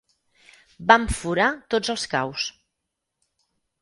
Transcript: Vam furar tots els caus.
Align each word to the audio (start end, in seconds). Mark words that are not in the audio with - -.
Vam 0.91 1.05
furar 1.19 1.49
tots 1.75 1.93
els 1.95 2.07
caus. 2.15 2.47